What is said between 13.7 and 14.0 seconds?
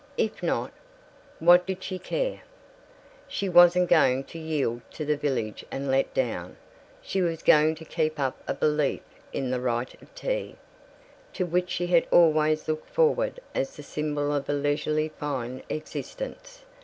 the